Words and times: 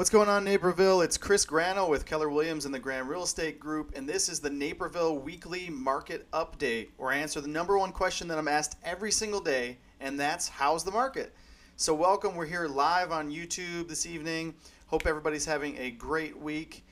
What's 0.00 0.08
going 0.08 0.30
on, 0.30 0.44
Naperville? 0.44 1.02
It's 1.02 1.18
Chris 1.18 1.44
Grano 1.44 1.86
with 1.86 2.06
Keller 2.06 2.30
Williams 2.30 2.64
and 2.64 2.72
the 2.72 2.78
Graham 2.78 3.06
Real 3.06 3.24
Estate 3.24 3.60
Group, 3.60 3.92
and 3.94 4.08
this 4.08 4.30
is 4.30 4.40
the 4.40 4.48
Naperville 4.48 5.18
Weekly 5.18 5.68
Market 5.68 6.26
Update, 6.30 6.88
where 6.96 7.12
I 7.12 7.18
answer 7.18 7.42
the 7.42 7.48
number 7.48 7.76
one 7.76 7.92
question 7.92 8.26
that 8.28 8.38
I'm 8.38 8.48
asked 8.48 8.78
every 8.82 9.12
single 9.12 9.42
day, 9.42 9.76
and 10.00 10.18
that's 10.18 10.48
how's 10.48 10.84
the 10.84 10.90
market? 10.90 11.34
So, 11.76 11.92
welcome. 11.92 12.34
We're 12.34 12.46
here 12.46 12.66
live 12.66 13.12
on 13.12 13.30
YouTube 13.30 13.88
this 13.88 14.06
evening. 14.06 14.54
Hope 14.86 15.06
everybody's 15.06 15.44
having 15.44 15.76
a 15.76 15.90
great 15.90 16.34
week. 16.34 16.82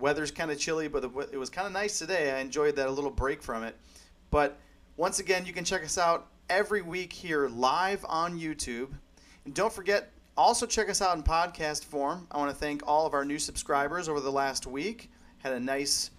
Weather's 0.00 0.32
kind 0.32 0.50
of 0.50 0.58
chilly, 0.58 0.88
but 0.88 1.04
it 1.30 1.38
was 1.38 1.50
kind 1.50 1.68
of 1.68 1.72
nice 1.72 1.96
today. 1.96 2.32
I 2.32 2.40
enjoyed 2.40 2.74
that 2.74 2.88
a 2.88 2.90
little 2.90 3.12
break 3.12 3.40
from 3.40 3.62
it. 3.62 3.76
But 4.32 4.58
once 4.96 5.20
again, 5.20 5.46
you 5.46 5.52
can 5.52 5.62
check 5.62 5.84
us 5.84 5.96
out 5.96 6.26
every 6.50 6.82
week 6.82 7.12
here 7.12 7.46
live 7.46 8.04
on 8.08 8.36
YouTube. 8.36 8.88
And 9.44 9.54
don't 9.54 9.72
forget, 9.72 10.10
also, 10.38 10.66
check 10.66 10.88
us 10.88 11.02
out 11.02 11.16
in 11.16 11.24
podcast 11.24 11.84
form. 11.84 12.28
I 12.30 12.38
want 12.38 12.50
to 12.50 12.56
thank 12.56 12.86
all 12.86 13.06
of 13.06 13.12
our 13.12 13.24
new 13.24 13.40
subscribers 13.40 14.08
over 14.08 14.20
the 14.20 14.30
last 14.30 14.68
week. 14.68 15.10
Had 15.38 15.52
a 15.52 15.58
nice 15.58 16.12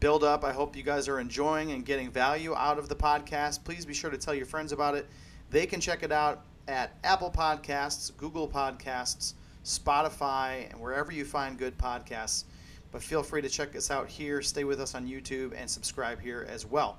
build 0.00 0.24
up. 0.24 0.44
I 0.44 0.52
hope 0.52 0.74
you 0.74 0.82
guys 0.82 1.08
are 1.08 1.20
enjoying 1.20 1.72
and 1.72 1.84
getting 1.84 2.10
value 2.10 2.54
out 2.54 2.78
of 2.78 2.88
the 2.88 2.96
podcast. 2.96 3.64
Please 3.64 3.84
be 3.84 3.92
sure 3.92 4.08
to 4.08 4.16
tell 4.16 4.34
your 4.34 4.46
friends 4.46 4.72
about 4.72 4.94
it. 4.94 5.06
They 5.50 5.66
can 5.66 5.78
check 5.78 6.02
it 6.02 6.10
out 6.10 6.46
at 6.68 6.96
Apple 7.04 7.30
Podcasts, 7.30 8.16
Google 8.16 8.48
Podcasts, 8.48 9.34
Spotify, 9.62 10.70
and 10.70 10.80
wherever 10.80 11.12
you 11.12 11.26
find 11.26 11.58
good 11.58 11.76
podcasts. 11.76 12.44
But 12.92 13.02
feel 13.02 13.22
free 13.22 13.42
to 13.42 13.48
check 13.50 13.76
us 13.76 13.90
out 13.90 14.08
here, 14.08 14.40
stay 14.40 14.64
with 14.64 14.80
us 14.80 14.94
on 14.94 15.06
YouTube, 15.06 15.52
and 15.54 15.68
subscribe 15.68 16.18
here 16.18 16.46
as 16.48 16.64
well. 16.64 16.98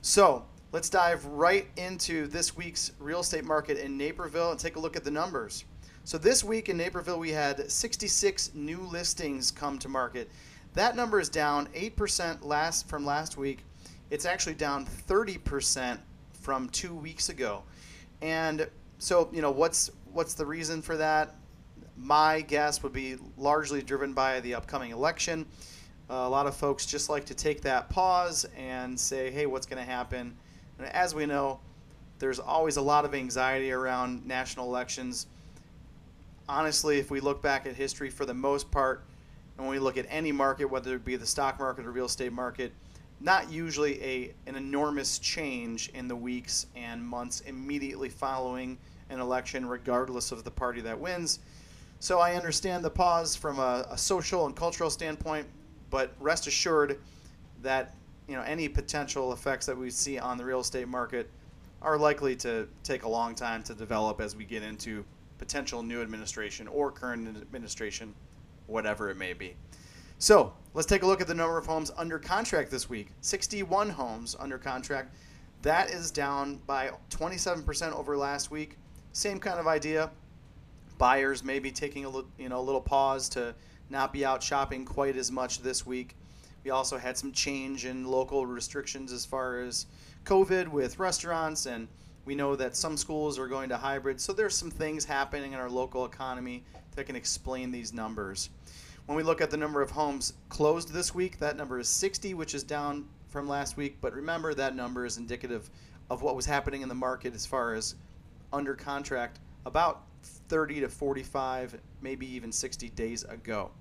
So, 0.00 0.44
Let's 0.72 0.88
dive 0.88 1.22
right 1.26 1.68
into 1.76 2.26
this 2.28 2.56
week's 2.56 2.92
real 2.98 3.20
estate 3.20 3.44
market 3.44 3.76
in 3.76 3.98
Naperville 3.98 4.52
and 4.52 4.58
take 4.58 4.76
a 4.76 4.80
look 4.80 4.96
at 4.96 5.04
the 5.04 5.10
numbers. 5.10 5.66
So, 6.04 6.16
this 6.16 6.42
week 6.42 6.70
in 6.70 6.78
Naperville, 6.78 7.18
we 7.18 7.28
had 7.28 7.70
66 7.70 8.52
new 8.54 8.80
listings 8.80 9.50
come 9.50 9.78
to 9.80 9.90
market. 9.90 10.30
That 10.72 10.96
number 10.96 11.20
is 11.20 11.28
down 11.28 11.68
8% 11.74 12.42
last 12.42 12.88
from 12.88 13.04
last 13.04 13.36
week. 13.36 13.66
It's 14.08 14.24
actually 14.24 14.54
down 14.54 14.86
30% 14.86 15.98
from 16.32 16.70
two 16.70 16.94
weeks 16.94 17.28
ago. 17.28 17.64
And 18.22 18.66
so, 18.98 19.28
you 19.30 19.42
know, 19.42 19.50
what's 19.50 19.90
what's 20.14 20.32
the 20.32 20.46
reason 20.46 20.80
for 20.80 20.96
that? 20.96 21.36
My 21.98 22.40
guess 22.40 22.82
would 22.82 22.94
be 22.94 23.16
largely 23.36 23.82
driven 23.82 24.14
by 24.14 24.40
the 24.40 24.54
upcoming 24.54 24.90
election. 24.90 25.44
Uh, 26.08 26.14
a 26.14 26.28
lot 26.30 26.46
of 26.46 26.56
folks 26.56 26.86
just 26.86 27.10
like 27.10 27.26
to 27.26 27.34
take 27.34 27.60
that 27.60 27.90
pause 27.90 28.46
and 28.56 28.98
say, 28.98 29.30
hey, 29.30 29.44
what's 29.44 29.66
going 29.66 29.84
to 29.84 29.90
happen? 29.90 30.34
And 30.78 30.86
as 30.88 31.14
we 31.14 31.26
know, 31.26 31.60
there's 32.18 32.38
always 32.38 32.76
a 32.76 32.82
lot 32.82 33.04
of 33.04 33.14
anxiety 33.14 33.72
around 33.72 34.26
national 34.26 34.66
elections. 34.66 35.26
Honestly, 36.48 36.98
if 36.98 37.10
we 37.10 37.20
look 37.20 37.42
back 37.42 37.66
at 37.66 37.74
history, 37.74 38.10
for 38.10 38.24
the 38.24 38.34
most 38.34 38.70
part, 38.70 39.02
and 39.56 39.66
when 39.66 39.76
we 39.76 39.80
look 39.80 39.96
at 39.96 40.06
any 40.08 40.32
market, 40.32 40.66
whether 40.66 40.94
it 40.94 41.04
be 41.04 41.16
the 41.16 41.26
stock 41.26 41.58
market 41.58 41.84
or 41.84 41.90
real 41.90 42.06
estate 42.06 42.32
market, 42.32 42.72
not 43.20 43.50
usually 43.50 44.02
a 44.02 44.34
an 44.46 44.56
enormous 44.56 45.18
change 45.18 45.88
in 45.90 46.08
the 46.08 46.16
weeks 46.16 46.66
and 46.74 47.04
months 47.04 47.40
immediately 47.42 48.08
following 48.08 48.78
an 49.10 49.20
election, 49.20 49.66
regardless 49.66 50.32
of 50.32 50.42
the 50.44 50.50
party 50.50 50.80
that 50.80 50.98
wins. 50.98 51.38
So 52.00 52.18
I 52.18 52.34
understand 52.34 52.84
the 52.84 52.90
pause 52.90 53.36
from 53.36 53.58
a, 53.58 53.86
a 53.90 53.98
social 53.98 54.46
and 54.46 54.56
cultural 54.56 54.90
standpoint, 54.90 55.46
but 55.90 56.12
rest 56.18 56.46
assured 56.46 56.98
that 57.62 57.94
you 58.32 58.38
know 58.38 58.44
any 58.44 58.66
potential 58.66 59.34
effects 59.34 59.66
that 59.66 59.76
we 59.76 59.90
see 59.90 60.18
on 60.18 60.38
the 60.38 60.44
real 60.44 60.60
estate 60.60 60.88
market 60.88 61.28
are 61.82 61.98
likely 61.98 62.34
to 62.34 62.66
take 62.82 63.02
a 63.02 63.08
long 63.08 63.34
time 63.34 63.62
to 63.64 63.74
develop 63.74 64.22
as 64.22 64.34
we 64.34 64.46
get 64.46 64.62
into 64.62 65.04
potential 65.36 65.82
new 65.82 66.00
administration 66.00 66.66
or 66.66 66.90
current 66.90 67.28
administration, 67.36 68.14
whatever 68.68 69.10
it 69.10 69.18
may 69.18 69.34
be. 69.34 69.54
So 70.18 70.54
let's 70.72 70.86
take 70.86 71.02
a 71.02 71.06
look 71.06 71.20
at 71.20 71.26
the 71.26 71.34
number 71.34 71.58
of 71.58 71.66
homes 71.66 71.90
under 71.98 72.18
contract 72.18 72.70
this 72.70 72.88
week 72.88 73.08
61 73.20 73.90
homes 73.90 74.34
under 74.40 74.56
contract. 74.56 75.14
That 75.60 75.90
is 75.90 76.10
down 76.10 76.58
by 76.66 76.90
27% 77.10 77.92
over 77.92 78.16
last 78.16 78.50
week. 78.50 78.78
Same 79.12 79.38
kind 79.38 79.60
of 79.60 79.66
idea. 79.66 80.10
Buyers 80.96 81.44
may 81.44 81.58
be 81.58 81.70
taking 81.70 82.06
a 82.06 82.10
you 82.38 82.48
know, 82.48 82.60
a 82.60 82.62
little 82.62 82.80
pause 82.80 83.28
to 83.30 83.54
not 83.90 84.10
be 84.10 84.24
out 84.24 84.42
shopping 84.42 84.86
quite 84.86 85.18
as 85.18 85.30
much 85.30 85.60
this 85.60 85.84
week. 85.84 86.16
We 86.64 86.70
also 86.70 86.96
had 86.96 87.16
some 87.16 87.32
change 87.32 87.86
in 87.86 88.04
local 88.04 88.46
restrictions 88.46 89.12
as 89.12 89.24
far 89.24 89.60
as 89.60 89.86
COVID 90.24 90.68
with 90.68 90.98
restaurants, 90.98 91.66
and 91.66 91.88
we 92.24 92.34
know 92.34 92.54
that 92.54 92.76
some 92.76 92.96
schools 92.96 93.38
are 93.38 93.48
going 93.48 93.68
to 93.70 93.76
hybrid. 93.76 94.20
So 94.20 94.32
there's 94.32 94.56
some 94.56 94.70
things 94.70 95.04
happening 95.04 95.52
in 95.52 95.58
our 95.58 95.70
local 95.70 96.04
economy 96.04 96.62
that 96.94 97.06
can 97.06 97.16
explain 97.16 97.72
these 97.72 97.92
numbers. 97.92 98.50
When 99.06 99.16
we 99.16 99.24
look 99.24 99.40
at 99.40 99.50
the 99.50 99.56
number 99.56 99.82
of 99.82 99.90
homes 99.90 100.34
closed 100.48 100.92
this 100.92 101.12
week, 101.12 101.38
that 101.38 101.56
number 101.56 101.80
is 101.80 101.88
60, 101.88 102.34
which 102.34 102.54
is 102.54 102.62
down 102.62 103.08
from 103.28 103.48
last 103.48 103.76
week. 103.76 103.96
But 104.00 104.14
remember, 104.14 104.54
that 104.54 104.76
number 104.76 105.04
is 105.04 105.18
indicative 105.18 105.68
of 106.10 106.22
what 106.22 106.36
was 106.36 106.46
happening 106.46 106.82
in 106.82 106.88
the 106.88 106.94
market 106.94 107.34
as 107.34 107.44
far 107.44 107.74
as 107.74 107.96
under 108.52 108.74
contract 108.76 109.40
about 109.66 110.04
30 110.22 110.80
to 110.80 110.88
45, 110.88 111.80
maybe 112.00 112.26
even 112.32 112.52
60 112.52 112.90
days 112.90 113.24
ago. 113.24 113.72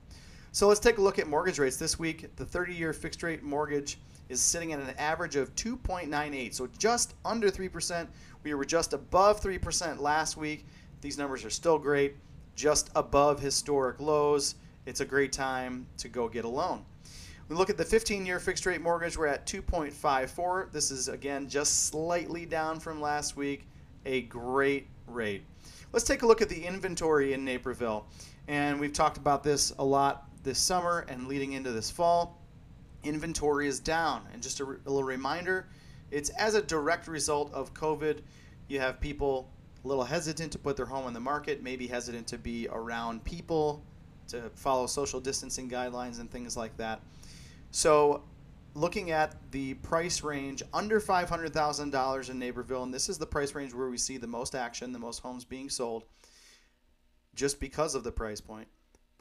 So 0.53 0.67
let's 0.67 0.81
take 0.81 0.97
a 0.97 1.01
look 1.01 1.17
at 1.17 1.27
mortgage 1.27 1.59
rates 1.59 1.77
this 1.77 1.97
week. 1.97 2.35
The 2.35 2.43
30 2.43 2.73
year 2.73 2.91
fixed 2.91 3.23
rate 3.23 3.41
mortgage 3.41 3.97
is 4.27 4.41
sitting 4.41 4.73
at 4.73 4.79
an 4.79 4.93
average 4.97 5.37
of 5.37 5.55
2.98, 5.55 6.53
so 6.53 6.67
just 6.77 7.13
under 7.23 7.49
3%. 7.49 8.05
We 8.43 8.53
were 8.53 8.65
just 8.65 8.91
above 8.91 9.41
3% 9.41 10.01
last 10.01 10.35
week. 10.35 10.65
These 10.99 11.17
numbers 11.17 11.45
are 11.45 11.49
still 11.49 11.79
great, 11.79 12.15
just 12.53 12.89
above 12.95 13.39
historic 13.39 14.01
lows. 14.01 14.55
It's 14.85 14.99
a 14.99 15.05
great 15.05 15.31
time 15.31 15.87
to 15.99 16.09
go 16.09 16.27
get 16.27 16.43
a 16.43 16.49
loan. 16.49 16.83
We 17.47 17.55
look 17.55 17.69
at 17.69 17.77
the 17.77 17.85
15 17.85 18.25
year 18.25 18.39
fixed 18.41 18.65
rate 18.65 18.81
mortgage, 18.81 19.17
we're 19.17 19.27
at 19.27 19.47
2.54. 19.47 20.69
This 20.73 20.91
is 20.91 21.07
again 21.07 21.47
just 21.47 21.85
slightly 21.85 22.45
down 22.45 22.81
from 22.81 22.99
last 22.99 23.37
week. 23.37 23.69
A 24.05 24.23
great 24.23 24.87
rate. 25.07 25.43
Let's 25.93 26.05
take 26.05 26.23
a 26.23 26.27
look 26.27 26.41
at 26.41 26.49
the 26.49 26.65
inventory 26.65 27.31
in 27.31 27.45
Naperville. 27.45 28.05
And 28.49 28.81
we've 28.81 28.91
talked 28.91 29.17
about 29.17 29.43
this 29.43 29.71
a 29.79 29.83
lot 29.83 30.27
this 30.43 30.59
summer 30.59 31.05
and 31.07 31.27
leading 31.27 31.53
into 31.53 31.71
this 31.71 31.89
fall. 31.89 32.39
Inventory 33.03 33.67
is 33.67 33.79
down. 33.79 34.25
And 34.33 34.41
just 34.41 34.59
a, 34.59 34.63
a 34.63 34.89
little 34.89 35.03
reminder 35.03 35.67
it's 36.11 36.29
as 36.31 36.55
a 36.55 36.61
direct 36.61 37.07
result 37.07 37.51
of 37.53 37.73
COVID. 37.73 38.19
You 38.67 38.79
have 38.79 38.99
people 38.99 39.49
a 39.83 39.87
little 39.87 40.03
hesitant 40.03 40.51
to 40.51 40.59
put 40.59 40.77
their 40.77 40.85
home 40.85 41.05
on 41.05 41.13
the 41.13 41.19
market, 41.19 41.63
maybe 41.63 41.87
hesitant 41.87 42.27
to 42.27 42.37
be 42.37 42.67
around 42.71 43.23
people, 43.23 43.83
to 44.27 44.49
follow 44.55 44.85
social 44.85 45.19
distancing 45.19 45.69
guidelines 45.69 46.19
and 46.19 46.29
things 46.29 46.55
like 46.55 46.75
that. 46.77 47.01
So, 47.71 48.23
looking 48.73 49.11
at 49.11 49.35
the 49.51 49.73
price 49.75 50.21
range 50.21 50.61
under 50.73 51.01
$500,000 51.01 52.29
in 52.29 52.39
Naperville, 52.39 52.83
and 52.83 52.93
this 52.93 53.09
is 53.09 53.17
the 53.17 53.25
price 53.25 53.55
range 53.55 53.73
where 53.73 53.89
we 53.89 53.97
see 53.97 54.17
the 54.17 54.27
most 54.27 54.53
action, 54.53 54.91
the 54.91 54.99
most 54.99 55.19
homes 55.19 55.43
being 55.43 55.69
sold, 55.69 56.03
just 57.33 57.59
because 57.59 57.95
of 57.95 58.03
the 58.03 58.11
price 58.11 58.39
point 58.39 58.67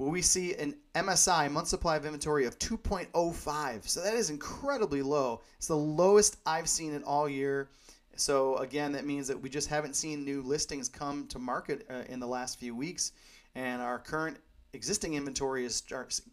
we 0.09 0.23
see 0.23 0.55
an 0.55 0.77
MSI, 0.95 1.51
month 1.51 1.69
supply 1.69 1.97
of 1.97 2.07
inventory, 2.07 2.47
of 2.47 2.59
2.05. 2.59 3.89
So 3.89 4.01
that 4.01 4.15
is 4.15 4.31
incredibly 4.31 5.03
low. 5.03 5.43
It's 5.59 5.67
the 5.67 5.77
lowest 5.77 6.39
I've 6.47 6.69
seen 6.69 6.95
it 6.95 7.03
all 7.05 7.29
year. 7.29 7.69
So 8.17 8.57
again, 8.57 8.93
that 8.93 9.05
means 9.05 9.29
that 9.29 9.41
we 9.41 9.51
just 9.51 9.69
haven't 9.69 9.97
seen 9.97 10.25
new 10.25 10.43
listings 10.43 10.89
come 10.89 11.27
to 11.29 11.39
market 11.39 11.87
uh, 11.91 12.03
in 12.09 12.19
the 12.19 12.27
last 12.27 12.59
few 12.59 12.75
weeks, 12.75 13.13
and 13.55 13.83
our 13.83 13.99
current 13.99 14.39
existing 14.73 15.15
inventory 15.15 15.65
is 15.65 15.83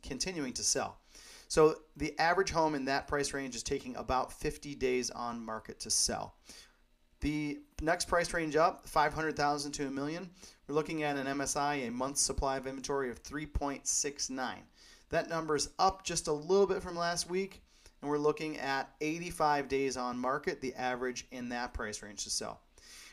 continuing 0.01 0.53
to 0.53 0.63
sell. 0.63 0.99
So 1.49 1.75
the 1.95 2.17
average 2.19 2.51
home 2.51 2.75
in 2.75 2.85
that 2.85 3.07
price 3.07 3.33
range 3.33 3.55
is 3.55 3.63
taking 3.63 3.95
about 3.95 4.33
50 4.33 4.75
days 4.75 5.09
on 5.11 5.43
market 5.43 5.79
to 5.81 5.89
sell. 5.89 6.35
The 7.21 7.59
next 7.81 8.05
price 8.05 8.33
range 8.33 8.55
up, 8.55 8.87
500,000 8.87 9.71
to 9.73 9.87
a 9.87 9.91
million. 9.91 10.29
We're 10.67 10.75
looking 10.75 11.03
at 11.03 11.17
an 11.17 11.25
MSI, 11.25 11.87
a 11.87 11.91
month's 11.91 12.21
supply 12.21 12.57
of 12.57 12.67
inventory 12.67 13.09
of 13.09 13.23
3.69. 13.23 14.55
That 15.09 15.29
number 15.29 15.55
is 15.55 15.69
up 15.79 16.03
just 16.03 16.27
a 16.27 16.33
little 16.33 16.67
bit 16.67 16.83
from 16.83 16.95
last 16.95 17.29
week, 17.29 17.63
and 18.01 18.09
we're 18.09 18.17
looking 18.17 18.57
at 18.57 18.93
85 19.01 19.67
days 19.67 19.97
on 19.97 20.19
market, 20.19 20.61
the 20.61 20.75
average 20.75 21.25
in 21.31 21.49
that 21.49 21.73
price 21.73 22.03
range 22.03 22.23
to 22.25 22.29
sell. 22.29 22.61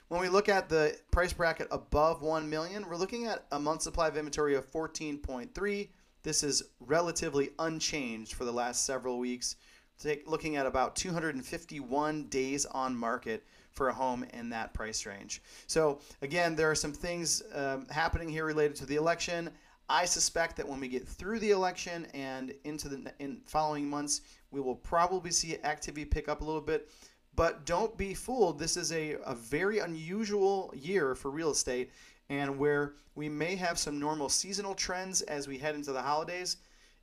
When 0.09 0.21
we 0.21 0.29
look 0.29 0.51
at 0.51 0.69
the 0.69 0.99
price 1.11 1.33
bracket 1.33 1.69
above 1.71 2.21
1 2.21 2.51
million, 2.51 2.87
we're 2.87 2.97
looking 2.97 3.27
at 3.27 3.47
a 3.53 3.59
month 3.59 3.83
supply 3.83 4.09
of 4.09 4.17
inventory 4.17 4.55
of 4.55 4.71
14.3. 4.71 5.89
This 6.23 6.43
is 6.43 6.63
relatively 6.81 7.51
unchanged 7.59 8.35
for 8.35 8.45
the 8.45 8.53
last 8.53 8.85
several 8.85 9.19
weeks. 9.19 9.57
Take, 9.99 10.29
looking 10.29 10.57
at 10.57 10.67
about 10.67 10.97
251 10.97 12.25
days 12.25 12.67
on 12.67 12.97
market 12.97 13.45
for 13.75 13.89
a 13.89 13.93
home 13.93 14.25
in 14.33 14.49
that 14.51 14.73
price 14.73 15.05
range. 15.05 15.43
So, 15.67 15.99
again, 16.23 16.55
there 16.55 16.71
are 16.71 16.75
some 16.75 16.93
things 16.93 17.43
um, 17.53 17.87
happening 17.91 18.29
here 18.29 18.45
related 18.45 18.77
to 18.77 18.87
the 18.87 18.97
election. 18.97 19.51
I 19.89 20.05
suspect 20.07 20.57
that 20.57 20.69
when 20.69 20.81
we 20.81 20.89
get 20.89 21.07
through 21.07 21.41
the 21.41 21.51
election 21.51 22.07
and 22.15 22.55
into 22.65 22.89
the 22.89 23.13
in 23.19 23.41
following 23.45 23.89
months, 23.91 24.23
we 24.51 24.61
will 24.61 24.77
probably 24.77 25.31
see 25.31 25.59
activity 25.65 26.05
pick 26.05 26.29
up 26.29 26.41
a 26.41 26.45
little 26.45 26.61
bit. 26.61 26.91
But 27.37 27.67
don't 27.67 27.97
be 27.99 28.15
fooled. 28.15 28.59
This 28.59 28.77
is 28.77 28.93
a, 28.93 29.17
a 29.27 29.35
very 29.35 29.81
unusual 29.81 30.73
year 30.75 31.15
for 31.17 31.31
real 31.31 31.51
estate. 31.51 31.91
and 32.31 32.59
where 32.59 32.95
we 33.15 33.29
may 33.29 33.55
have 33.57 33.79
some 33.79 33.99
normal 33.99 34.29
seasonal 34.29 34.75
trends 34.75 35.23
as 35.23 35.47
we 35.47 35.59
head 35.59 35.75
into 35.75 35.93
the 35.93 36.03
holidays. 36.03 36.57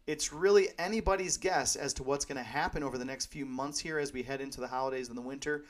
It's 0.07 0.33
really 0.33 0.69
anybody's 0.79 1.37
guess 1.37 1.75
as 1.75 1.93
to 1.95 2.03
what's 2.03 2.25
going 2.25 2.37
to 2.37 2.43
happen 2.43 2.83
over 2.83 2.97
the 2.97 3.05
next 3.05 3.27
few 3.27 3.45
months 3.45 3.79
here 3.79 3.99
as 3.99 4.11
we 4.11 4.23
head 4.23 4.41
into 4.41 4.59
the 4.59 4.67
holidays 4.67 5.09
and 5.09 5.17
the 5.17 5.21
winter. 5.21 5.63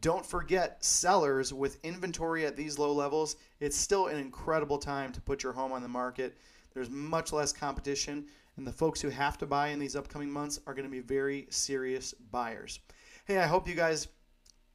Don't 0.00 0.26
forget, 0.26 0.84
sellers 0.84 1.52
with 1.52 1.78
inventory 1.84 2.44
at 2.44 2.56
these 2.56 2.78
low 2.78 2.92
levels, 2.92 3.36
it's 3.60 3.76
still 3.76 4.08
an 4.08 4.18
incredible 4.18 4.78
time 4.78 5.12
to 5.12 5.20
put 5.20 5.42
your 5.42 5.52
home 5.52 5.72
on 5.72 5.82
the 5.82 5.88
market. 5.88 6.36
There's 6.74 6.90
much 6.90 7.32
less 7.32 7.52
competition, 7.52 8.26
and 8.56 8.66
the 8.66 8.72
folks 8.72 9.00
who 9.00 9.08
have 9.08 9.38
to 9.38 9.46
buy 9.46 9.68
in 9.68 9.78
these 9.78 9.96
upcoming 9.96 10.30
months 10.30 10.60
are 10.66 10.74
going 10.74 10.84
to 10.84 10.90
be 10.90 11.00
very 11.00 11.46
serious 11.50 12.14
buyers. 12.30 12.80
Hey, 13.24 13.38
I 13.38 13.46
hope 13.46 13.68
you 13.68 13.74
guys 13.74 14.08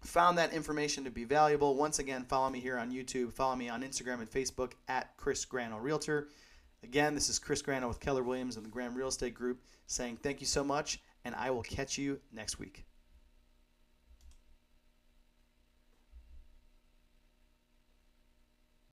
found 0.02 0.38
that 0.38 0.54
information 0.54 1.04
to 1.04 1.12
be 1.12 1.26
valuable. 1.26 1.76
Once 1.76 2.00
again, 2.00 2.24
follow 2.24 2.50
me 2.50 2.60
here 2.60 2.78
on 2.78 2.92
YouTube, 2.92 3.34
follow 3.34 3.56
me 3.56 3.70
on 3.70 3.84
Instagram 3.84 4.20
and 4.20 4.30
Facebook 4.30 4.74
at 4.88 5.16
Chris 5.18 5.46
Grano 5.46 5.78
Realtor. 5.78 6.30
Again, 6.84 7.14
this 7.14 7.30
is 7.30 7.38
Chris 7.38 7.62
Grano 7.62 7.88
with 7.88 8.00
Keller 8.00 8.24
Williams 8.24 8.56
and 8.56 8.66
the 8.66 8.70
Graham 8.70 8.96
Real 8.96 9.10
Estate 9.10 9.36
Group 9.36 9.62
saying 9.86 10.18
thank 10.18 10.42
you 10.42 10.48
so 10.48 10.64
much, 10.64 11.00
and 11.24 11.36
I 11.36 11.52
will 11.52 11.64
catch 11.64 11.98
you 11.98 12.20
next 12.32 12.58
week. 12.58 12.86